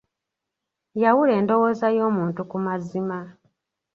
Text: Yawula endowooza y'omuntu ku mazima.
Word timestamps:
Yawula 1.03 1.31
endowooza 1.39 1.87
y'omuntu 1.97 2.41
ku 2.51 2.57
mazima. 2.65 3.19